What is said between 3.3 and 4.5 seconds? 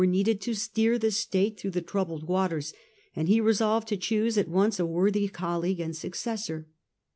resolved to choose at